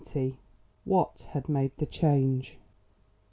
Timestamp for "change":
1.85-2.57